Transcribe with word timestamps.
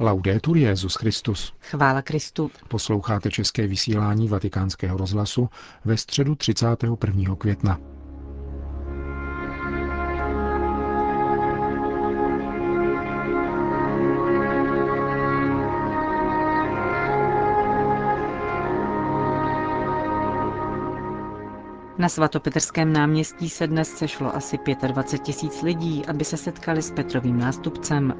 Laudetur 0.00 0.56
Jezus 0.56 0.94
Christus. 0.94 1.52
Chvála 1.60 2.02
Kristu. 2.02 2.50
Posloucháte 2.68 3.30
české 3.30 3.66
vysílání 3.66 4.28
Vatikánského 4.28 4.98
rozhlasu 4.98 5.48
ve 5.84 5.96
středu 5.96 6.34
31. 6.34 7.36
května. 7.36 7.78
Na 21.98 22.08
svatopetrském 22.08 22.92
náměstí 22.92 23.50
se 23.50 23.66
dnes 23.66 23.96
sešlo 23.96 24.36
asi 24.36 24.58
25 24.86 25.24
tisíc 25.24 25.62
lidí, 25.62 26.06
aby 26.06 26.24
se 26.24 26.36
setkali 26.36 26.82
s 26.82 26.90
Petrovým 26.90 27.38
nástupcem. 27.38 28.14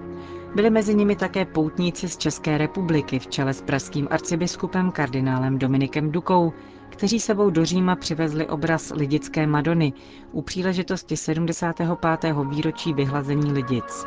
Byli 0.59 0.71
mezi 0.71 0.95
nimi 0.95 1.17
také 1.17 1.45
poutníci 1.45 2.09
z 2.09 2.17
České 2.17 2.59
republiky 2.59 3.19
v 3.19 3.27
čele 3.27 3.55
s 3.55 3.63
pražským 3.63 4.09
arcibiskupem 4.11 4.91
kardinálem 4.91 5.59
Dominikem 5.59 6.13
Dukou, 6.13 6.53
kteří 6.89 7.21
sebou 7.21 7.51
do 7.51 7.65
Říma 7.65 7.97
přivezli 7.97 8.47
obraz 8.47 8.91
lidické 8.91 9.47
Madony 9.47 9.93
u 10.33 10.43
příležitosti 10.43 11.17
75. 11.17 11.89
výročí 12.51 12.93
vyhlazení 12.93 13.53
lidic. 13.53 14.07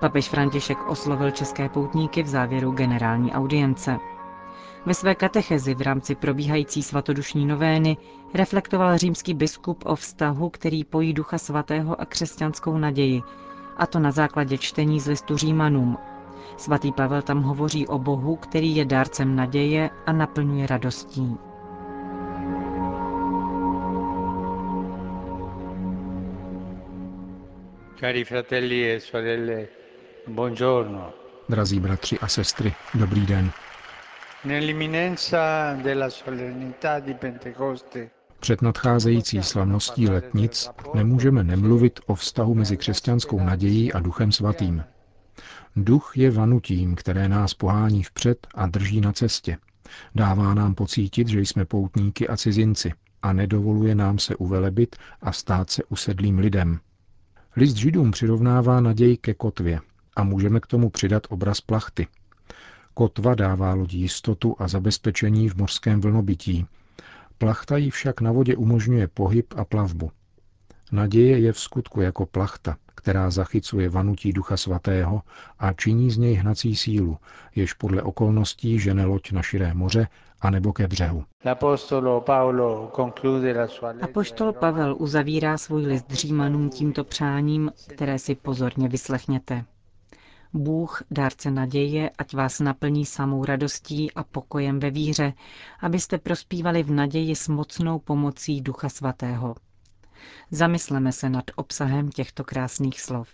Papež 0.00 0.28
František 0.28 0.88
oslovil 0.88 1.30
české 1.30 1.68
poutníky 1.68 2.22
v 2.22 2.28
závěru 2.28 2.70
generální 2.70 3.32
audience. 3.32 3.98
Ve 4.86 4.94
své 4.94 5.14
katechezi 5.14 5.74
v 5.74 5.80
rámci 5.80 6.14
probíhající 6.14 6.82
svatodušní 6.82 7.46
novény 7.46 7.96
reflektoval 8.34 8.98
římský 8.98 9.34
biskup 9.34 9.82
o 9.86 9.96
vztahu, 9.96 10.48
který 10.48 10.84
pojí 10.84 11.12
Ducha 11.12 11.38
Svatého 11.38 12.00
a 12.00 12.04
křesťanskou 12.04 12.78
naději, 12.78 13.22
a 13.76 13.86
to 13.86 13.98
na 13.98 14.10
základě 14.10 14.58
čtení 14.58 15.00
z 15.00 15.06
listu 15.06 15.36
Římanům. 15.36 15.98
Svatý 16.56 16.92
Pavel 16.92 17.22
tam 17.22 17.42
hovoří 17.42 17.86
o 17.86 17.98
Bohu, 17.98 18.36
který 18.36 18.76
je 18.76 18.84
dárcem 18.84 19.36
naděje 19.36 19.90
a 20.06 20.12
naplňuje 20.12 20.66
radostí. 20.66 21.36
Cari 28.00 28.24
fratelli 28.24 28.92
e 28.92 29.00
sorelle, 29.00 29.66
buongiorno. 30.26 31.12
Drazí 31.48 31.80
bratři 31.80 32.18
a 32.18 32.28
sestry, 32.28 32.74
dobrý 32.94 33.26
den. 33.26 33.50
Před 38.44 38.62
nadcházející 38.62 39.42
slavností 39.42 40.08
letnic 40.08 40.70
nemůžeme 40.94 41.44
nemluvit 41.44 42.00
o 42.06 42.14
vztahu 42.14 42.54
mezi 42.54 42.76
křesťanskou 42.76 43.40
nadějí 43.40 43.92
a 43.92 44.00
Duchem 44.00 44.32
Svatým. 44.32 44.84
Duch 45.76 46.12
je 46.16 46.30
vanutím, 46.30 46.94
které 46.94 47.28
nás 47.28 47.54
pohání 47.54 48.02
vpřed 48.02 48.46
a 48.54 48.66
drží 48.66 49.00
na 49.00 49.12
cestě. 49.12 49.56
Dává 50.14 50.54
nám 50.54 50.74
pocítit, 50.74 51.28
že 51.28 51.40
jsme 51.40 51.64
poutníky 51.64 52.28
a 52.28 52.36
cizinci 52.36 52.92
a 53.22 53.32
nedovoluje 53.32 53.94
nám 53.94 54.18
se 54.18 54.36
uvelebit 54.36 54.96
a 55.22 55.32
stát 55.32 55.70
se 55.70 55.84
usedlým 55.84 56.38
lidem. 56.38 56.80
List 57.56 57.76
židům 57.76 58.10
přirovnává 58.10 58.80
naději 58.80 59.16
ke 59.16 59.34
kotvě 59.34 59.80
a 60.16 60.24
můžeme 60.24 60.60
k 60.60 60.66
tomu 60.66 60.90
přidat 60.90 61.22
obraz 61.30 61.60
plachty– 61.60 62.06
Kotva 62.94 63.34
dává 63.34 63.74
lodi 63.74 63.98
jistotu 63.98 64.56
a 64.58 64.68
zabezpečení 64.68 65.48
v 65.48 65.56
mořském 65.56 66.00
vlnobytí. 66.00 66.66
Plachta 67.44 67.76
jí 67.76 67.90
však 67.90 68.20
na 68.20 68.32
vodě 68.32 68.56
umožňuje 68.56 69.08
pohyb 69.08 69.54
a 69.56 69.64
plavbu. 69.64 70.10
Naděje 70.92 71.38
je 71.38 71.52
v 71.52 71.60
skutku 71.60 72.00
jako 72.00 72.26
plachta, 72.26 72.76
která 72.94 73.30
zachycuje 73.30 73.88
vanutí 73.88 74.32
Ducha 74.32 74.56
Svatého 74.56 75.22
a 75.58 75.72
činí 75.72 76.10
z 76.10 76.18
něj 76.18 76.34
hnací 76.34 76.76
sílu, 76.76 77.18
jež 77.54 77.72
podle 77.72 78.02
okolností 78.02 78.78
žene 78.78 79.04
loď 79.04 79.32
na 79.32 79.42
širé 79.42 79.74
moře 79.74 80.08
a 80.40 80.50
nebo 80.50 80.72
ke 80.72 80.88
břehu. 80.88 81.24
Apoštol 84.02 84.52
Pavel 84.52 84.96
uzavírá 84.98 85.58
svůj 85.58 85.86
list 85.86 86.10
Římanům 86.10 86.70
tímto 86.70 87.04
přáním, 87.04 87.72
které 87.88 88.18
si 88.18 88.34
pozorně 88.34 88.88
vyslechněte. 88.88 89.64
Bůh, 90.56 91.02
dárce 91.10 91.50
naděje, 91.50 92.10
ať 92.18 92.34
vás 92.34 92.60
naplní 92.60 93.06
samou 93.06 93.44
radostí 93.44 94.12
a 94.12 94.24
pokojem 94.24 94.80
ve 94.80 94.90
víře, 94.90 95.32
abyste 95.80 96.18
prospívali 96.18 96.82
v 96.82 96.90
naději 96.90 97.36
s 97.36 97.48
mocnou 97.48 97.98
pomocí 97.98 98.60
Ducha 98.60 98.88
Svatého. 98.88 99.54
Zamysleme 100.50 101.12
se 101.12 101.30
nad 101.30 101.44
obsahem 101.56 102.10
těchto 102.10 102.44
krásných 102.44 103.00
slov. 103.00 103.28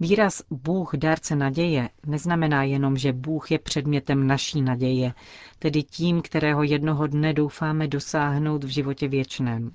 Výraz 0.00 0.42
Bůh 0.50 0.94
dárce 0.96 1.36
naděje 1.36 1.88
neznamená 2.06 2.62
jenom, 2.62 2.96
že 2.96 3.12
Bůh 3.12 3.50
je 3.50 3.58
předmětem 3.58 4.26
naší 4.26 4.62
naděje, 4.62 5.14
tedy 5.58 5.82
tím, 5.82 6.22
kterého 6.22 6.62
jednoho 6.62 7.06
dne 7.06 7.32
doufáme 7.32 7.88
dosáhnout 7.88 8.64
v 8.64 8.68
životě 8.68 9.08
věčném. 9.08 9.70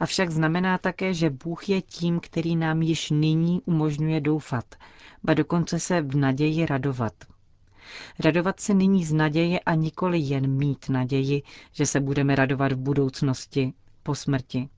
Avšak 0.00 0.30
znamená 0.30 0.78
také, 0.78 1.14
že 1.14 1.30
Bůh 1.30 1.68
je 1.68 1.82
tím, 1.82 2.20
který 2.20 2.56
nám 2.56 2.82
již 2.82 3.10
nyní 3.10 3.62
umožňuje 3.64 4.20
doufat, 4.20 4.64
ba 5.24 5.34
dokonce 5.34 5.80
se 5.80 6.00
v 6.00 6.16
naději 6.16 6.66
radovat. 6.66 7.12
Radovat 8.24 8.60
se 8.60 8.74
nyní 8.74 9.04
z 9.04 9.12
naděje 9.12 9.60
a 9.60 9.74
nikoli 9.74 10.18
jen 10.18 10.50
mít 10.50 10.88
naději, 10.88 11.42
že 11.72 11.86
se 11.86 12.00
budeme 12.00 12.34
radovat 12.34 12.72
v 12.72 12.76
budoucnosti, 12.76 13.72
po 14.02 14.14
smrti. 14.14 14.68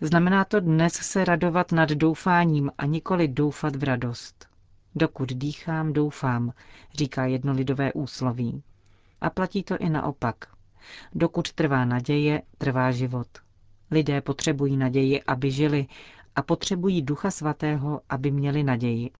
Znamená 0.00 0.44
to 0.44 0.60
dnes 0.60 0.92
se 0.94 1.24
radovat 1.24 1.72
nad 1.72 1.88
doufáním 1.88 2.70
a 2.78 2.86
nikoli 2.86 3.28
doufat 3.28 3.76
v 3.76 3.82
radost. 3.84 4.46
Dokud 4.94 5.32
dýchám, 5.32 5.92
doufám, 5.92 6.52
říká 6.94 7.26
jednolidové 7.26 7.92
úsloví. 7.92 8.62
A 9.20 9.30
platí 9.30 9.62
to 9.62 9.78
i 9.78 9.90
naopak. 9.90 10.36
Dokud 11.14 11.52
trvá 11.52 11.84
naděje, 11.84 12.42
trvá 12.58 12.90
život. 12.90 13.26
Lidé 13.90 14.20
potřebují 14.20 14.76
naději, 14.76 15.22
aby 15.22 15.50
žili, 15.50 15.86
a 16.36 16.42
potřebují 16.42 17.02
Ducha 17.02 17.30
Svatého, 17.30 18.00
aby 18.08 18.30
měli 18.30 18.62
naději. 18.62 19.10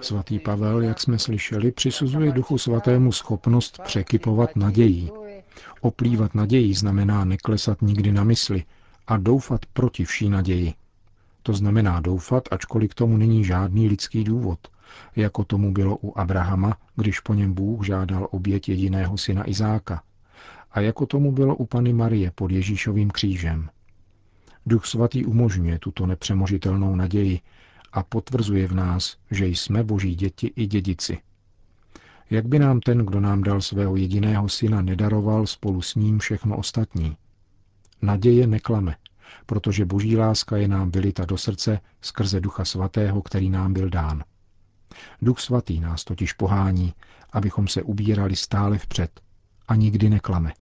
Svatý 0.00 0.38
Pavel, 0.38 0.82
jak 0.82 1.00
jsme 1.00 1.18
slyšeli, 1.18 1.72
přisuzuje 1.72 2.32
Duchu 2.32 2.58
Svatému 2.58 3.12
schopnost 3.12 3.80
překypovat 3.84 4.56
nadějí. 4.56 5.10
Oplývat 5.80 6.34
naději 6.34 6.74
znamená 6.74 7.24
neklesat 7.24 7.82
nikdy 7.82 8.12
na 8.12 8.24
mysli 8.24 8.64
a 9.06 9.16
doufat 9.16 9.60
proti 9.72 10.04
vší 10.04 10.28
naději. 10.28 10.74
To 11.42 11.52
znamená 11.52 12.00
doufat, 12.00 12.42
ačkoliv 12.50 12.90
k 12.90 12.94
tomu 12.94 13.16
není 13.16 13.44
žádný 13.44 13.88
lidský 13.88 14.24
důvod, 14.24 14.58
jako 15.16 15.44
tomu 15.44 15.72
bylo 15.72 15.98
u 16.02 16.18
Abrahama, 16.18 16.76
když 16.96 17.20
po 17.20 17.34
něm 17.34 17.54
Bůh 17.54 17.86
žádal 17.86 18.28
oběť 18.30 18.68
jediného 18.68 19.18
syna 19.18 19.50
Izáka, 19.50 20.02
a 20.74 20.80
jako 20.80 21.06
tomu 21.06 21.32
bylo 21.32 21.56
u 21.56 21.66
Pany 21.66 21.92
Marie 21.92 22.30
pod 22.30 22.50
Ježíšovým 22.50 23.10
křížem. 23.10 23.70
Duch 24.66 24.86
svatý 24.86 25.24
umožňuje 25.24 25.78
tuto 25.78 26.06
nepřemožitelnou 26.06 26.96
naději 26.96 27.40
a 27.92 28.02
potvrzuje 28.02 28.68
v 28.68 28.74
nás, 28.74 29.16
že 29.30 29.46
jsme 29.46 29.84
boží 29.84 30.14
děti 30.14 30.52
i 30.56 30.66
dědici. 30.66 31.18
Jak 32.30 32.46
by 32.46 32.58
nám 32.58 32.80
ten, 32.80 32.98
kdo 32.98 33.20
nám 33.20 33.42
dal 33.42 33.60
svého 33.60 33.96
jediného 33.96 34.48
syna, 34.48 34.82
nedaroval 34.82 35.46
spolu 35.46 35.82
s 35.82 35.94
ním 35.94 36.18
všechno 36.18 36.56
ostatní? 36.56 37.16
Naděje 38.02 38.46
neklame, 38.46 38.96
protože 39.46 39.84
boží 39.84 40.16
láska 40.16 40.56
je 40.56 40.68
nám 40.68 40.90
vylita 40.90 41.24
do 41.24 41.38
srdce 41.38 41.80
skrze 42.00 42.40
Ducha 42.40 42.64
Svatého, 42.64 43.22
který 43.22 43.50
nám 43.50 43.72
byl 43.72 43.90
dán. 43.90 44.24
Duch 45.22 45.40
Svatý 45.40 45.80
nás 45.80 46.04
totiž 46.04 46.32
pohání, 46.32 46.94
abychom 47.32 47.68
se 47.68 47.82
ubírali 47.82 48.36
stále 48.36 48.78
vpřed 48.78 49.20
a 49.68 49.74
nikdy 49.74 50.10
neklame. 50.10 50.52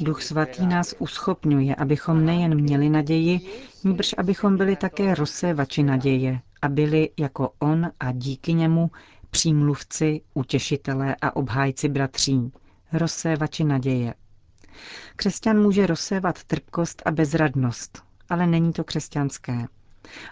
Duch 0.00 0.22
svatý 0.22 0.66
nás 0.66 0.94
uschopňuje, 0.98 1.74
abychom 1.74 2.24
nejen 2.24 2.54
měli 2.54 2.88
naději, 2.88 3.40
níbrž 3.84 4.14
abychom 4.18 4.56
byli 4.56 4.76
také 4.76 5.14
rozsévači 5.14 5.82
naděje 5.82 6.40
a 6.62 6.68
byli 6.68 7.10
jako 7.18 7.52
on 7.58 7.90
a 8.00 8.12
díky 8.12 8.52
němu 8.54 8.90
přímluvci, 9.30 10.20
utěšitelé 10.34 11.16
a 11.22 11.36
obhájci 11.36 11.88
bratří, 11.88 12.52
rozsévači 12.92 13.64
naděje. 13.64 14.14
Křesťan 15.16 15.58
může 15.62 15.86
rozsévat 15.86 16.44
trpkost 16.44 17.02
a 17.04 17.10
bezradnost, 17.10 18.02
ale 18.28 18.46
není 18.46 18.72
to 18.72 18.84
křesťanské. 18.84 19.66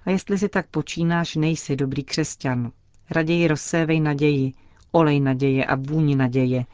A 0.05 0.11
jestli 0.11 0.39
si 0.39 0.49
tak 0.49 0.67
počínáš, 0.67 1.37
nejsi 1.37 1.77
dobrý 1.77 2.05
křesťan. 2.05 2.73
Raději 3.11 3.49
rozsévej 3.49 4.01
naději, 4.01 4.53
olej 4.93 5.21
naděje 5.21 5.65
a 5.65 5.75
vůni 5.75 6.17
naděje, 6.17 6.65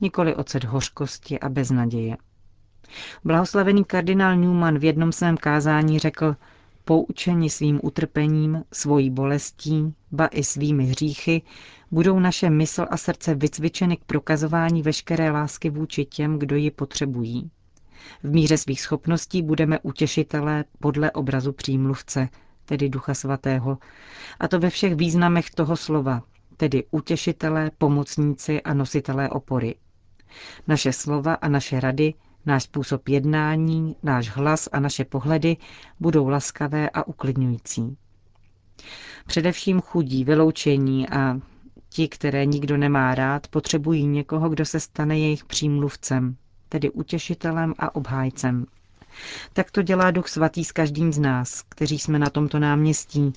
nikoli 0.00 0.34
ocet 0.34 0.64
hořkosti 0.64 1.40
a 1.40 1.48
beznaděje. 1.48 2.16
Blahoslavený 3.24 3.84
kardinál 3.84 4.36
Newman 4.36 4.78
v 4.78 4.84
jednom 4.84 5.12
svém 5.12 5.36
kázání 5.36 5.98
řekl, 5.98 6.36
poučeni 6.84 7.50
svým 7.50 7.80
utrpením, 7.82 8.64
svojí 8.72 9.10
bolestí, 9.10 9.94
ba 10.12 10.26
i 10.26 10.44
svými 10.44 10.84
hříchy, 10.84 11.42
budou 11.90 12.18
naše 12.18 12.50
mysl 12.50 12.86
a 12.90 12.96
srdce 12.96 13.34
vycvičeny 13.34 13.96
k 13.96 14.04
prokazování 14.04 14.82
veškeré 14.82 15.30
lásky 15.30 15.70
vůči 15.70 16.04
těm, 16.04 16.38
kdo 16.38 16.56
ji 16.56 16.70
potřebují. 16.70 17.50
V 18.22 18.30
míře 18.30 18.58
svých 18.58 18.80
schopností 18.80 19.42
budeme 19.42 19.78
utěšitelé 19.78 20.64
podle 20.78 21.10
obrazu 21.10 21.52
přímluvce, 21.52 22.28
tedy 22.64 22.88
Ducha 22.88 23.14
Svatého, 23.14 23.78
a 24.40 24.48
to 24.48 24.58
ve 24.58 24.70
všech 24.70 24.94
významech 24.94 25.50
toho 25.50 25.76
slova, 25.76 26.22
tedy 26.62 26.84
utěšitelé, 26.90 27.70
pomocníci 27.78 28.62
a 28.62 28.74
nositelé 28.74 29.30
opory. 29.30 29.74
Naše 30.68 30.92
slova 30.92 31.34
a 31.34 31.48
naše 31.48 31.80
rady, 31.80 32.14
náš 32.46 32.62
způsob 32.62 33.08
jednání, 33.08 33.96
náš 34.02 34.28
hlas 34.28 34.68
a 34.72 34.80
naše 34.80 35.04
pohledy 35.04 35.56
budou 36.00 36.28
laskavé 36.28 36.90
a 36.90 37.06
uklidňující. 37.06 37.96
Především 39.26 39.80
chudí, 39.80 40.24
vyloučení 40.24 41.08
a 41.08 41.40
ti, 41.88 42.08
které 42.08 42.46
nikdo 42.46 42.76
nemá 42.76 43.14
rád, 43.14 43.46
potřebují 43.46 44.06
někoho, 44.06 44.48
kdo 44.48 44.64
se 44.64 44.80
stane 44.80 45.18
jejich 45.18 45.44
přímluvcem, 45.44 46.36
tedy 46.68 46.90
utěšitelem 46.90 47.74
a 47.78 47.94
obhájcem. 47.94 48.66
Tak 49.52 49.70
to 49.70 49.82
dělá 49.82 50.10
Duch 50.10 50.28
Svatý 50.28 50.64
s 50.64 50.72
každým 50.72 51.12
z 51.12 51.18
nás, 51.18 51.62
kteří 51.68 51.98
jsme 51.98 52.18
na 52.18 52.30
tomto 52.30 52.58
náměstí. 52.58 53.32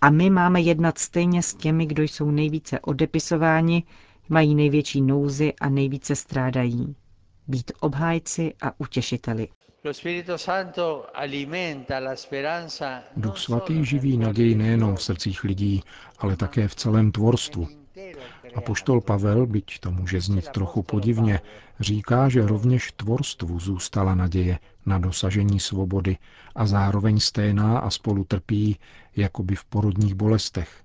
A 0.00 0.10
my 0.10 0.30
máme 0.30 0.60
jednat 0.60 0.98
stejně 0.98 1.42
s 1.42 1.54
těmi, 1.54 1.86
kdo 1.86 2.02
jsou 2.02 2.30
nejvíce 2.30 2.80
odepisováni, 2.80 3.84
mají 4.28 4.54
největší 4.54 5.00
nouzy 5.02 5.52
a 5.60 5.68
nejvíce 5.68 6.16
strádají. 6.16 6.96
Být 7.48 7.72
obhájci 7.80 8.54
a 8.62 8.72
utěšiteli. 8.78 9.48
Duch 13.16 13.38
svatý 13.38 13.84
živí 13.84 14.16
naději 14.16 14.54
nejenom 14.54 14.96
v 14.96 15.02
srdcích 15.02 15.44
lidí, 15.44 15.82
ale 16.18 16.36
také 16.36 16.68
v 16.68 16.74
celém 16.74 17.12
tvorstvu. 17.12 17.79
A 18.54 18.60
poštol 18.60 19.00
Pavel, 19.00 19.46
byť 19.46 19.78
to 19.80 19.90
může 19.90 20.20
znít 20.20 20.48
trochu 20.48 20.82
podivně, 20.82 21.40
říká, 21.80 22.28
že 22.28 22.46
rovněž 22.46 22.92
tvorstvu 22.92 23.60
zůstala 23.60 24.14
naděje 24.14 24.58
na 24.86 24.98
dosažení 24.98 25.60
svobody 25.60 26.18
a 26.54 26.66
zároveň 26.66 27.20
sténá 27.20 27.78
a 27.78 27.90
spolu 27.90 28.24
trpí, 28.24 28.78
jakoby 29.16 29.54
v 29.56 29.64
porodních 29.64 30.14
bolestech. 30.14 30.82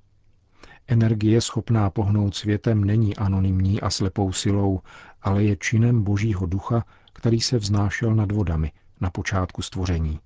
Energie 0.88 1.42
schopná 1.42 1.90
pohnout 1.90 2.36
světem 2.36 2.84
není 2.84 3.16
anonymní 3.16 3.82
a 3.82 3.90
slepou 3.90 4.34
silou, 4.34 4.82
ale 5.22 5.44
je 5.44 5.56
činem 5.56 6.04
Božího 6.04 6.46
ducha, 6.46 6.86
který 7.14 7.42
se 7.42 7.58
vznášel 7.58 8.16
nad 8.16 8.32
vodami 8.32 8.72
na 9.02 9.10
počátku 9.10 9.62
stvoření. 9.62 10.20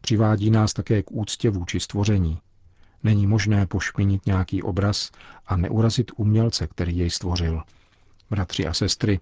Přivádí 0.00 0.50
nás 0.50 0.72
také 0.72 1.02
k 1.02 1.12
úctě 1.12 1.50
vůči 1.50 1.80
stvoření. 1.80 2.38
Není 3.02 3.26
možné 3.26 3.66
pošpinit 3.66 4.26
nějaký 4.26 4.62
obraz 4.62 5.10
a 5.46 5.56
neurazit 5.56 6.10
umělce, 6.16 6.66
který 6.66 6.98
jej 6.98 7.10
stvořil. 7.10 7.62
Bratři 8.30 8.66
a 8.66 8.74
sestry, 8.74 9.20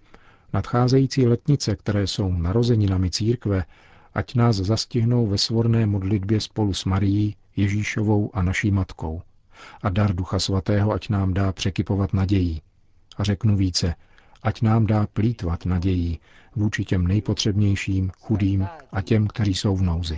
nadcházející 0.53 1.27
letnice, 1.27 1.75
které 1.75 2.07
jsou 2.07 2.31
narozeninami 2.31 3.11
církve, 3.11 3.65
ať 4.13 4.35
nás 4.35 4.55
zastihnou 4.55 5.27
ve 5.27 5.37
svorné 5.37 5.85
modlitbě 5.85 6.41
spolu 6.41 6.73
s 6.73 6.85
Marií, 6.85 7.35
Ježíšovou 7.55 8.29
a 8.33 8.41
naší 8.41 8.71
matkou. 8.71 9.21
A 9.83 9.89
dar 9.89 10.15
Ducha 10.15 10.39
Svatého 10.39 10.91
ať 10.91 11.09
nám 11.09 11.33
dá 11.33 11.51
překypovat 11.51 12.13
nadějí. 12.13 12.61
A 13.17 13.23
řeknu 13.23 13.57
více, 13.57 13.95
ať 14.43 14.61
nám 14.61 14.85
dá 14.85 15.07
plítvat 15.07 15.65
nadějí 15.65 16.19
vůči 16.55 16.85
těm 16.85 17.07
nejpotřebnějším, 17.07 18.11
chudým 18.19 18.67
a 18.91 19.01
těm, 19.01 19.27
kteří 19.27 19.53
jsou 19.53 19.75
v 19.75 19.81
nouzi. 19.81 20.17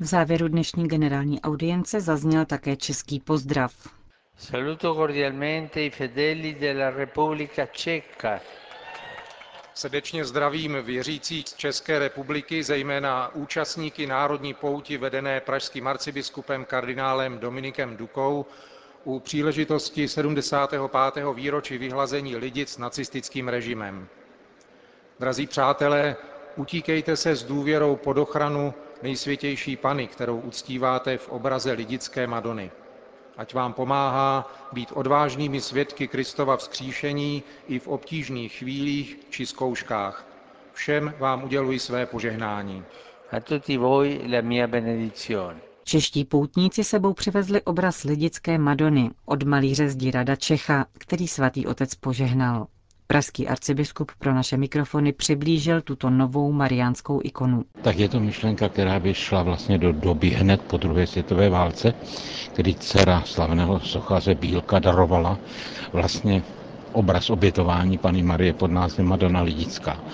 V 0.00 0.04
závěru 0.04 0.48
dnešní 0.48 0.88
generální 0.88 1.40
audience 1.40 2.00
zazněl 2.00 2.44
také 2.44 2.76
český 2.76 3.20
pozdrav. 3.20 3.72
Saluto 4.36 4.94
cordialmente 4.94 5.82
i 5.84 5.90
fedeli 5.90 6.54
della 6.54 6.90
Repubblica 6.90 7.66
Ceca. 7.76 8.40
Srdečně 9.74 10.24
zdravím 10.24 10.76
věřící 10.82 11.44
z 11.46 11.54
České 11.54 11.98
republiky, 11.98 12.62
zejména 12.62 13.34
účastníky 13.34 14.06
národní 14.06 14.54
pouti 14.54 14.96
vedené 14.96 15.40
pražským 15.40 15.86
arcibiskupem 15.86 16.64
kardinálem 16.64 17.38
Dominikem 17.38 17.96
Dukou 17.96 18.46
u 19.04 19.20
příležitosti 19.20 20.08
75. 20.08 21.24
výročí 21.34 21.78
vyhlazení 21.78 22.36
lidic 22.36 22.78
nacistickým 22.78 23.48
režimem. 23.48 24.08
Drazí 25.20 25.46
přátelé, 25.46 26.16
utíkejte 26.56 27.16
se 27.16 27.36
s 27.36 27.42
důvěrou 27.42 27.96
pod 27.96 28.18
ochranu 28.18 28.74
nejsvětější 29.02 29.76
Pany, 29.76 30.06
kterou 30.06 30.40
uctíváte 30.40 31.18
v 31.18 31.28
obraze 31.28 31.72
lidické 31.72 32.26
Madony. 32.26 32.70
Ať 33.36 33.54
vám 33.54 33.72
pomáhá 33.72 34.52
být 34.72 34.92
odvážnými 34.94 35.60
svědky 35.60 36.08
Kristova 36.08 36.56
vzkříšení 36.56 37.42
i 37.68 37.78
v 37.78 37.88
obtížných 37.88 38.52
chvílích 38.52 39.18
či 39.30 39.46
zkouškách. 39.46 40.26
Všem 40.72 41.14
vám 41.18 41.44
uděluji 41.44 41.78
své 41.78 42.06
požehnání. 42.06 42.84
A 43.30 43.40
tutti 43.40 43.76
voi 43.76 44.20
la 44.32 44.40
mia 44.40 44.66
benedizione. 44.66 45.60
Čeští 45.84 46.24
poutníci 46.24 46.84
sebou 46.84 47.12
přivezli 47.12 47.62
obraz 47.62 48.04
lidické 48.04 48.58
Madony 48.58 49.10
od 49.24 49.42
malíře 49.42 49.88
Zdírada 49.88 50.36
Čecha, 50.36 50.86
který 50.98 51.28
svatý 51.28 51.66
otec 51.66 51.94
požehnal. 51.94 52.66
Pražský 53.10 53.48
arcibiskup 53.48 54.12
pro 54.18 54.34
naše 54.34 54.56
mikrofony 54.56 55.12
přiblížil 55.12 55.80
tuto 55.80 56.10
novou 56.10 56.52
mariánskou 56.52 57.20
ikonu. 57.24 57.64
Tak 57.82 57.98
je 57.98 58.08
to 58.08 58.20
myšlenka, 58.20 58.68
která 58.68 59.00
by 59.00 59.14
šla 59.14 59.42
vlastně 59.42 59.78
do 59.78 59.92
doby 59.92 60.28
hned 60.30 60.60
po 60.66 60.76
druhé 60.76 61.06
světové 61.06 61.48
válce, 61.48 61.92
kdy 62.56 62.74
dcera 62.74 63.22
slavného 63.26 63.80
sochaře 63.80 64.34
Bílka 64.34 64.78
darovala 64.78 65.38
vlastně 65.92 66.42
obraz 66.92 67.30
obětování 67.30 67.98
Pany 67.98 68.22
Marie 68.22 68.52
pod 68.54 68.70
názvem 68.70 69.06
Madonna 69.06 69.42
Lidická. 69.42 70.04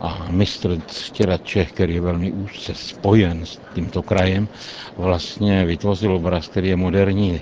A 0.00 0.26
mistr 0.30 0.78
Stěrat 0.90 1.42
Čech, 1.44 1.72
který 1.72 1.94
je 1.94 2.00
velmi 2.00 2.32
úzce 2.32 2.72
spojen 2.74 3.46
s 3.46 3.58
tímto 3.74 4.02
krajem, 4.02 4.48
vlastně 4.96 5.64
vytvořil 5.64 6.12
obraz, 6.16 6.48
který 6.48 6.68
je 6.68 6.76
moderní 6.76 7.40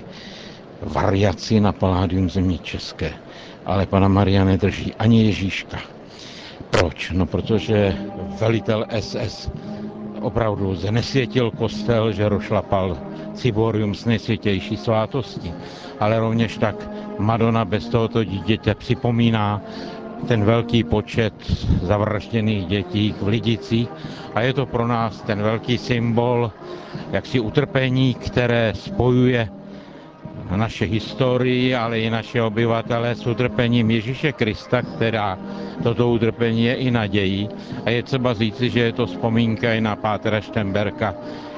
variaci 0.81 1.59
na 1.59 1.73
paládium 1.73 2.29
země 2.29 2.59
české 2.59 3.24
ale 3.65 3.85
pana 3.85 4.07
Maria 4.07 4.43
nedrží 4.45 4.93
ani 4.95 5.25
Ježíška. 5.25 5.77
Proč? 6.69 7.11
No 7.11 7.25
protože 7.25 7.95
velitel 8.39 8.85
SS 8.99 9.49
opravdu 10.21 10.75
znesvětil 10.75 11.51
kostel, 11.51 12.11
že 12.11 12.29
rošlapal 12.29 12.97
ciborium 13.33 13.95
z 13.95 14.05
nejsvětější 14.05 14.77
svátosti. 14.77 15.53
Ale 15.99 16.19
rovněž 16.19 16.57
tak 16.57 16.89
Madonna 17.19 17.65
bez 17.65 17.89
tohoto 17.89 18.23
dítěte 18.23 18.75
připomíná 18.75 19.61
ten 20.27 20.43
velký 20.43 20.83
počet 20.83 21.33
zavražděných 21.81 22.65
dětí 22.65 23.15
v 23.21 23.27
Lidicích 23.27 23.89
a 24.35 24.41
je 24.41 24.53
to 24.53 24.65
pro 24.65 24.87
nás 24.87 25.21
ten 25.21 25.41
velký 25.41 25.77
symbol 25.77 26.51
jaksi 27.11 27.39
utrpení, 27.39 28.13
které 28.13 28.73
spojuje 28.75 29.49
naše 30.55 30.85
historii, 30.85 31.75
ale 31.75 31.99
i 31.99 32.09
naše 32.09 32.41
obyvatele 32.41 33.15
s 33.15 33.27
utrpením 33.27 33.91
Ježíše 33.91 34.31
Krista, 34.33 34.81
která 34.81 35.37
toto 35.83 36.09
utrpení 36.09 36.63
je 36.65 36.75
i 36.75 36.91
nadějí. 36.91 37.49
A 37.85 37.89
je 37.89 38.03
třeba 38.03 38.33
říci, 38.33 38.69
že 38.69 38.79
je 38.79 38.93
to 38.93 39.05
vzpomínka 39.05 39.73
i 39.73 39.81
na 39.81 39.95
Pátera 39.95 40.41
Štemberka, 40.41 41.15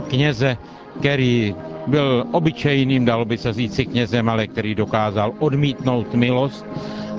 kněze, 0.10 0.58
který 1.00 1.56
byl 1.88 2.26
obyčejným, 2.32 3.06
dalo 3.06 3.26
by 3.26 3.38
se 3.38 3.54
říci 3.54 3.86
knězem, 3.86 4.30
ale 4.30 4.48
který 4.48 4.76
dokázal 4.76 5.34
odmítnout 5.40 6.14
milost 6.14 6.66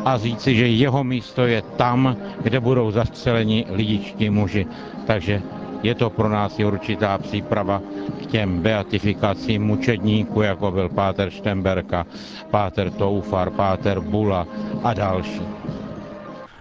a 0.05 0.19
říci, 0.19 0.55
že 0.55 0.69
jeho 0.69 1.05
místo 1.05 1.47
je 1.47 1.63
tam, 1.63 2.17
kde 2.43 2.61
budou 2.61 2.91
zastřeleni 2.91 3.65
lidičtí 3.71 4.31
muži. 4.31 4.67
Takže 5.07 5.43
je 5.83 5.95
to 5.95 6.11
pro 6.11 6.29
nás 6.29 6.59
i 6.59 6.65
určitá 6.65 7.19
příprava 7.19 7.83
k 8.23 8.27
těm 8.27 8.61
beatifikacím 8.61 9.63
mučedníků, 9.63 10.43
jako 10.43 10.71
byl 10.71 10.89
Páter 10.89 11.31
Štemberka, 11.31 12.07
Páter 12.51 12.91
Toufar, 12.91 13.51
Páter 13.51 14.01
Bula 14.01 14.47
a 14.85 14.95
další. 14.95 15.43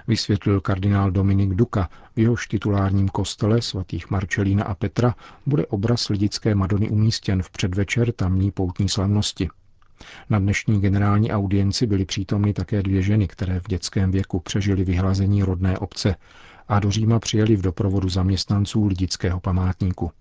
Vysvětlil 0.08 0.62
kardinál 0.62 1.12
Dominik 1.12 1.50
Duka, 1.54 1.90
v 2.16 2.20
jehož 2.20 2.48
titulárním 2.48 3.08
kostele 3.10 3.62
svatých 3.62 4.10
Marčelína 4.10 4.64
a 4.64 4.76
Petra 4.76 5.16
bude 5.46 5.66
obraz 5.66 6.10
lidické 6.10 6.56
Madony 6.56 6.90
umístěn 6.90 7.44
v 7.44 7.50
předvečer 7.50 8.12
tamní 8.12 8.52
poutní 8.52 8.90
slavnosti. 8.90 9.50
Na 10.30 10.40
dnešní 10.40 10.82
generální 10.82 11.32
audienci 11.32 11.88
byly 11.88 12.06
přítomny 12.06 12.54
také 12.54 12.84
dvě 12.84 13.02
ženy, 13.02 13.28
které 13.28 13.60
v 13.60 13.68
dětském 13.68 14.12
věku 14.12 14.40
přežily 14.40 14.84
vyhlazení 14.84 15.44
rodné 15.44 15.78
obce 15.78 16.16
a 16.68 16.80
do 16.80 16.92
Říma 16.92 17.20
přijeli 17.20 17.56
v 17.56 17.62
doprovodu 17.62 18.10
zaměstnanců 18.10 18.88
lidického 18.88 19.40
památníku. 19.40 20.12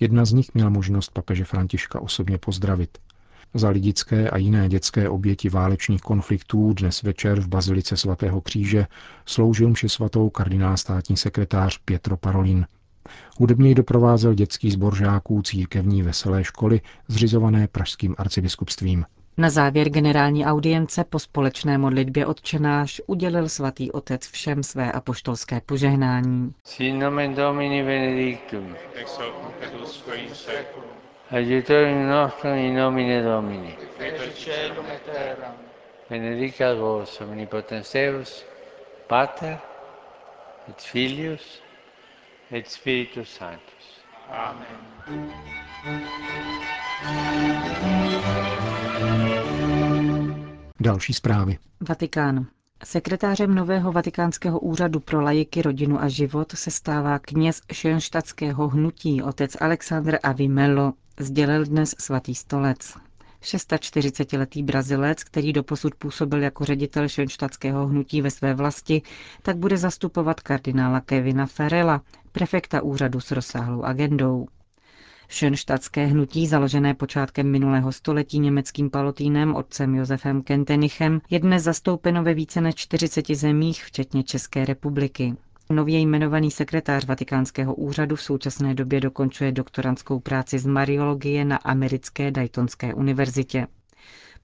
Jedna 0.00 0.24
z 0.24 0.32
nich 0.32 0.54
měla 0.54 0.70
možnost 0.70 1.10
papeže 1.10 1.44
Františka 1.44 2.00
osobně 2.00 2.38
pozdravit. 2.38 2.98
Za 3.54 3.68
lidické 3.68 4.30
a 4.30 4.36
jiné 4.36 4.68
dětské 4.68 5.08
oběti 5.08 5.48
válečných 5.48 6.00
konfliktů 6.00 6.72
dnes 6.72 7.02
večer 7.02 7.40
v 7.40 7.48
Bazilice 7.48 7.96
svatého 7.96 8.40
kříže 8.40 8.86
sloužil 9.26 9.68
mši 9.68 9.88
svatou 9.88 10.30
kardinál 10.30 10.76
státní 10.76 11.16
sekretář 11.16 11.78
Pietro 11.84 12.16
Parolin. 12.16 12.66
Hudebně 13.38 13.74
doprovázel 13.74 14.34
dětský 14.34 14.70
sbor 14.70 14.96
žáků 14.96 15.42
církevní 15.42 16.02
veselé 16.02 16.44
školy, 16.44 16.80
zřizované 17.08 17.68
pražským 17.68 18.14
arcibiskupstvím. 18.18 19.04
Na 19.38 19.50
závěr 19.50 19.88
generální 19.88 20.46
audience 20.46 21.04
po 21.04 21.18
společné 21.18 21.78
modlitbě 21.78 22.26
odčenáš 22.26 23.00
udělil 23.06 23.48
svatý 23.48 23.92
otec 23.92 24.26
všem 24.28 24.62
své 24.62 24.92
apoštolské 24.92 25.60
požehnání. 25.60 26.54
Sin 26.64 26.98
nomen 26.98 27.34
Domini 27.34 27.82
benedictum. 27.82 28.76
Ex 28.94 29.18
hoc 29.18 30.04
in 30.14 30.34
seculum. 30.34 30.90
Nostrum 32.08 32.54
in 32.54 32.76
nomine 32.76 33.22
Domini. 33.22 33.76
Benedicat 36.10 36.78
vos 36.78 37.20
omnipotens 37.20 37.92
Deus, 37.92 38.44
Pater 39.06 39.58
et 40.68 40.80
Filius 40.82 41.62
et 42.50 42.68
Spiritus 42.68 43.28
Sanctus. 43.28 44.02
Amen. 44.30 45.32
Další 50.80 51.12
zprávy. 51.12 51.58
Vatikán. 51.88 52.46
Sekretářem 52.84 53.54
nového 53.54 53.92
vatikánského 53.92 54.60
úřadu 54.60 55.00
pro 55.00 55.20
lajiky, 55.20 55.62
rodinu 55.62 56.02
a 56.02 56.08
život 56.08 56.52
se 56.52 56.70
stává 56.70 57.18
kněz 57.18 57.60
šenštatského 57.72 58.68
hnutí 58.68 59.22
otec 59.22 59.56
Alexandr 59.60 60.18
Avimelo, 60.22 60.92
sdělil 61.20 61.64
dnes 61.64 61.94
svatý 61.98 62.34
stolec. 62.34 62.96
640-letý 63.42 64.62
Brazilec, 64.62 65.24
který 65.24 65.52
doposud 65.52 65.94
působil 65.94 66.42
jako 66.42 66.64
ředitel 66.64 67.08
šenštatského 67.08 67.86
hnutí 67.86 68.22
ve 68.22 68.30
své 68.30 68.54
vlasti, 68.54 69.02
tak 69.42 69.56
bude 69.56 69.76
zastupovat 69.76 70.40
kardinála 70.40 71.00
Kevina 71.00 71.46
Ferela, 71.46 72.02
prefekta 72.32 72.82
úřadu 72.82 73.20
s 73.20 73.30
rozsáhlou 73.30 73.82
agendou. 73.82 74.46
Šenštatské 75.32 76.06
hnutí, 76.06 76.46
založené 76.46 76.94
počátkem 76.94 77.50
minulého 77.50 77.92
století 77.92 78.38
německým 78.38 78.90
palotínem 78.90 79.54
otcem 79.54 79.94
Josefem 79.94 80.42
Kentenichem, 80.42 81.20
je 81.30 81.38
dnes 81.38 81.62
zastoupeno 81.62 82.22
ve 82.22 82.34
více 82.34 82.60
než 82.60 82.74
40 82.74 83.26
zemích, 83.30 83.84
včetně 83.84 84.22
České 84.22 84.64
republiky. 84.64 85.34
Nově 85.70 85.98
jmenovaný 85.98 86.50
sekretář 86.50 87.06
Vatikánského 87.06 87.74
úřadu 87.74 88.16
v 88.16 88.22
současné 88.22 88.74
době 88.74 89.00
dokončuje 89.00 89.52
doktorantskou 89.52 90.20
práci 90.20 90.58
z 90.58 90.66
mariologie 90.66 91.44
na 91.44 91.56
americké 91.56 92.30
Daytonské 92.30 92.94
univerzitě. 92.94 93.66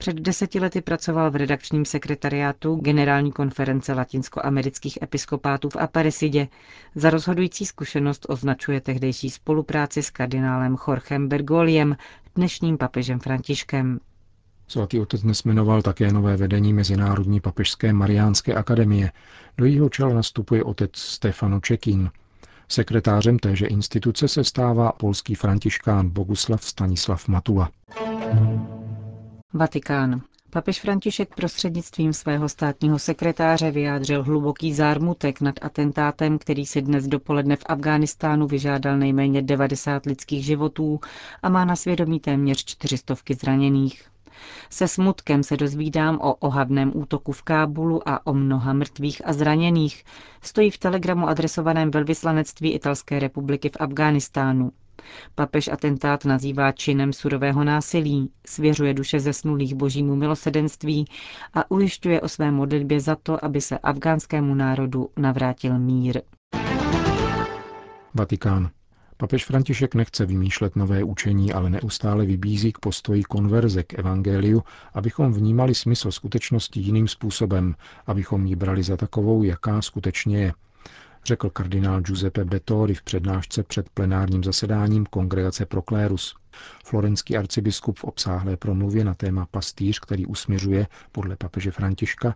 Před 0.01 0.15
deseti 0.15 0.59
lety 0.59 0.81
pracoval 0.81 1.31
v 1.31 1.35
redakčním 1.35 1.85
sekretariátu 1.85 2.75
Generální 2.75 3.31
konference 3.31 3.93
latinskoamerických 3.93 5.01
episkopátů 5.01 5.69
v 5.69 5.75
Aparisidě. 5.75 6.47
Za 6.95 7.09
rozhodující 7.09 7.65
zkušenost 7.65 8.25
označuje 8.29 8.81
tehdejší 8.81 9.29
spolupráci 9.29 10.03
s 10.03 10.09
kardinálem 10.09 10.77
Jorgem 10.87 11.27
Bergoliem, 11.27 11.97
dnešním 12.35 12.77
papežem 12.77 13.19
Františkem. 13.19 13.99
Svatý 14.67 14.99
otec 14.99 15.21
dnes 15.21 15.43
jmenoval 15.43 15.81
také 15.81 16.13
nové 16.13 16.37
vedení 16.37 16.73
Mezinárodní 16.73 17.39
papežské 17.39 17.93
Mariánské 17.93 18.53
akademie. 18.53 19.11
Do 19.57 19.65
jejího 19.65 19.89
čela 19.89 20.13
nastupuje 20.13 20.63
otec 20.63 20.91
Stefano 20.95 21.59
Čekín. 21.59 22.09
Sekretářem 22.67 23.39
téže 23.39 23.65
instituce 23.65 24.27
se 24.27 24.43
stává 24.43 24.91
polský 24.91 25.35
františkán 25.35 26.09
Boguslav 26.09 26.63
Stanislav 26.63 27.27
Matula. 27.27 27.69
Vatikán. 29.53 30.21
Papež 30.49 30.79
František 30.81 31.35
prostřednictvím 31.35 32.13
svého 32.13 32.49
státního 32.49 32.99
sekretáře 32.99 33.71
vyjádřil 33.71 34.23
hluboký 34.23 34.73
zármutek 34.73 35.41
nad 35.41 35.55
atentátem, 35.61 36.37
který 36.37 36.65
si 36.65 36.81
dnes 36.81 37.07
dopoledne 37.07 37.55
v 37.55 37.63
Afghánistánu 37.65 38.47
vyžádal 38.47 38.97
nejméně 38.97 39.41
90 39.41 40.05
lidských 40.05 40.45
životů 40.45 40.99
a 41.43 41.49
má 41.49 41.65
na 41.65 41.75
svědomí 41.75 42.19
téměř 42.19 42.65
čtyřistovky 42.65 43.33
zraněných. 43.33 44.03
Se 44.69 44.87
smutkem 44.87 45.43
se 45.43 45.57
dozvídám 45.57 46.19
o 46.21 46.33
ohavném 46.35 46.91
útoku 46.95 47.31
v 47.31 47.41
Kábulu 47.43 48.09
a 48.09 48.27
o 48.27 48.33
mnoha 48.33 48.73
mrtvých 48.73 49.27
a 49.27 49.33
zraněných, 49.33 50.03
stojí 50.41 50.71
v 50.71 50.77
telegramu 50.77 51.27
adresovaném 51.27 51.91
velvyslanectví 51.91 52.71
Italské 52.73 53.19
republiky 53.19 53.69
v 53.69 53.77
Afghánistánu. 53.79 54.71
Papež 55.35 55.67
atentát 55.67 56.25
nazývá 56.25 56.71
činem 56.71 57.13
surového 57.13 57.63
násilí, 57.63 58.31
svěřuje 58.47 58.93
duše 58.93 59.19
zesnulých 59.19 59.75
božímu 59.75 60.15
milosedenství 60.15 61.05
a 61.53 61.71
ujišťuje 61.71 62.21
o 62.21 62.27
své 62.27 62.51
modlitbě 62.51 62.99
za 62.99 63.15
to, 63.15 63.45
aby 63.45 63.61
se 63.61 63.77
afgánskému 63.77 64.55
národu 64.55 65.09
navrátil 65.17 65.79
mír. 65.79 66.21
Vatikán. 68.13 68.69
Papež 69.17 69.45
František 69.45 69.95
nechce 69.95 70.25
vymýšlet 70.25 70.75
nové 70.75 71.03
učení, 71.03 71.53
ale 71.53 71.69
neustále 71.69 72.25
vybízí 72.25 72.71
k 72.71 72.79
postoji 72.79 73.23
konverze 73.23 73.83
k 73.83 73.99
evangeliu, 73.99 74.63
abychom 74.93 75.33
vnímali 75.33 75.75
smysl 75.75 76.11
skutečnosti 76.11 76.79
jiným 76.79 77.07
způsobem, 77.07 77.75
abychom 78.07 78.45
ji 78.45 78.55
brali 78.55 78.83
za 78.83 78.97
takovou, 78.97 79.43
jaká 79.43 79.81
skutečně 79.81 80.39
je– 80.39 80.53
řekl 81.25 81.49
kardinál 81.49 82.01
Giuseppe 82.01 82.45
Bettori 82.45 82.93
v 82.93 83.03
přednášce 83.03 83.63
před 83.63 83.89
plenárním 83.89 84.43
zasedáním 84.43 85.05
Kongregace 85.05 85.65
Proklérus. 85.65 86.35
Florenský 86.85 87.37
arcibiskup 87.37 87.99
v 87.99 88.03
obsáhlé 88.03 88.57
promluvě 88.57 89.03
na 89.03 89.13
téma 89.13 89.45
pastýř, 89.51 89.99
který 89.99 90.25
usměřuje 90.25 90.87
podle 91.11 91.35
papeže 91.35 91.71
Františka, 91.71 92.35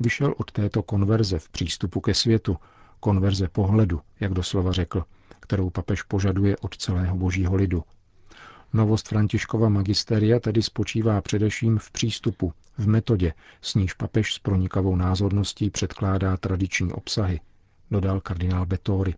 vyšel 0.00 0.34
od 0.36 0.52
této 0.52 0.82
konverze 0.82 1.38
v 1.38 1.48
přístupu 1.48 2.00
ke 2.00 2.14
světu, 2.14 2.56
konverze 3.00 3.48
pohledu, 3.48 4.00
jak 4.20 4.32
doslova 4.32 4.72
řekl, 4.72 5.04
kterou 5.40 5.70
papež 5.70 6.02
požaduje 6.02 6.56
od 6.56 6.76
celého 6.76 7.16
božího 7.16 7.54
lidu. 7.54 7.84
Novost 8.72 9.08
Františkova 9.08 9.68
magisteria 9.68 10.40
tedy 10.40 10.62
spočívá 10.62 11.20
především 11.20 11.78
v 11.78 11.90
přístupu, 11.90 12.52
v 12.78 12.88
metodě, 12.88 13.32
s 13.60 13.74
níž 13.74 13.92
papež 13.92 14.34
s 14.34 14.38
pronikavou 14.38 14.96
názorností 14.96 15.70
předkládá 15.70 16.36
tradiční 16.36 16.92
obsahy– 16.92 17.40
dodal 17.92 18.20
kardinál 18.20 18.66
Betori. 18.66 19.14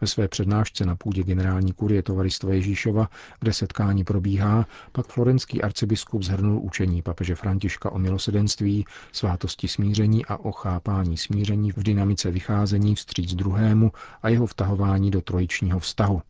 Ve 0.00 0.06
své 0.06 0.28
přednášce 0.28 0.86
na 0.86 0.96
půdě 0.96 1.22
generální 1.22 1.72
kurie 1.72 2.02
tovaristva 2.02 2.52
Ježíšova, 2.52 3.08
kde 3.40 3.52
setkání 3.52 4.04
probíhá, 4.04 4.66
pak 4.92 5.06
florenský 5.06 5.62
arcibiskup 5.62 6.22
zhrnul 6.22 6.60
učení 6.62 7.02
papeže 7.02 7.34
Františka 7.34 7.92
o 7.92 7.98
milosedenství, 7.98 8.84
svátosti 9.12 9.68
smíření 9.68 10.26
a 10.26 10.36
o 10.36 10.52
chápání 10.52 11.16
smíření 11.16 11.72
v 11.72 11.82
dynamice 11.82 12.30
vycházení 12.30 12.94
vstříc 12.94 13.34
druhému 13.34 13.92
a 14.22 14.28
jeho 14.28 14.46
vtahování 14.46 15.10
do 15.10 15.20
trojičního 15.20 15.78
vztahu. 15.78 16.22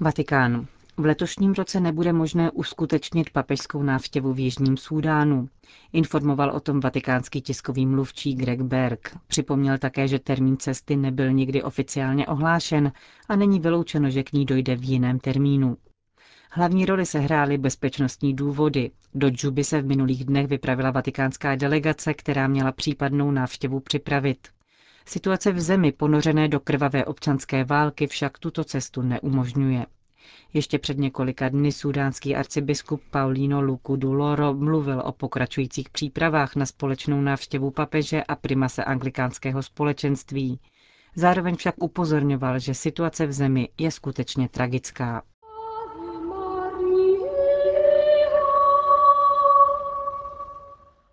Vatikán. 0.00 0.66
V 0.96 1.04
letošním 1.04 1.52
roce 1.52 1.80
nebude 1.80 2.12
možné 2.12 2.50
uskutečnit 2.50 3.30
papežskou 3.30 3.82
návštěvu 3.82 4.32
v 4.32 4.38
Jižním 4.38 4.76
Súdánu. 4.76 5.48
Informoval 5.92 6.50
o 6.50 6.60
tom 6.60 6.80
vatikánský 6.80 7.42
tiskový 7.42 7.86
mluvčí 7.86 8.34
Greg 8.34 8.60
Berg. 8.62 9.16
Připomněl 9.26 9.78
také, 9.78 10.08
že 10.08 10.18
termín 10.18 10.56
cesty 10.56 10.96
nebyl 10.96 11.32
nikdy 11.32 11.62
oficiálně 11.62 12.26
ohlášen 12.26 12.92
a 13.28 13.36
není 13.36 13.60
vyloučeno, 13.60 14.10
že 14.10 14.22
k 14.22 14.32
ní 14.32 14.44
dojde 14.44 14.76
v 14.76 14.84
jiném 14.84 15.18
termínu. 15.18 15.76
Hlavní 16.50 16.86
roli 16.86 17.06
se 17.06 17.18
hrály 17.18 17.58
bezpečnostní 17.58 18.34
důvody. 18.34 18.90
Do 19.14 19.30
Džuby 19.30 19.64
se 19.64 19.82
v 19.82 19.86
minulých 19.86 20.24
dnech 20.24 20.46
vypravila 20.46 20.90
vatikánská 20.90 21.54
delegace, 21.54 22.14
která 22.14 22.46
měla 22.48 22.72
případnou 22.72 23.30
návštěvu 23.30 23.80
připravit. 23.80 24.48
Situace 25.06 25.52
v 25.52 25.60
zemi 25.60 25.92
ponořené 25.92 26.48
do 26.48 26.60
krvavé 26.60 27.04
občanské 27.04 27.64
války 27.64 28.06
však 28.06 28.38
tuto 28.38 28.64
cestu 28.64 29.02
neumožňuje. 29.02 29.86
Ještě 30.52 30.78
před 30.78 30.98
několika 30.98 31.48
dny 31.48 31.72
sudánský 31.72 32.36
arcibiskup 32.36 33.02
Paulino 33.10 33.62
Luku 33.62 33.96
Duloro 33.96 34.54
mluvil 34.54 35.02
o 35.04 35.12
pokračujících 35.12 35.90
přípravách 35.90 36.56
na 36.56 36.66
společnou 36.66 37.20
návštěvu 37.20 37.70
papeže 37.70 38.24
a 38.24 38.36
primase 38.36 38.84
anglikánského 38.84 39.62
společenství. 39.62 40.60
Zároveň 41.16 41.56
však 41.56 41.74
upozorňoval, 41.78 42.58
že 42.58 42.74
situace 42.74 43.26
v 43.26 43.32
zemi 43.32 43.68
je 43.78 43.90
skutečně 43.90 44.48
tragická. 44.48 45.22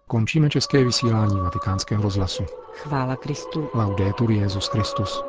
Končíme 0.07 0.49
české 0.49 0.83
vysílání 0.83 1.39
vatikánského 1.39 2.03
rozhlasu. 2.03 2.45
Chvála 2.73 3.15
Kristu. 3.15 3.69
Laudetur 3.73 4.31
Jezus 4.31 4.67
Christus. 4.67 5.23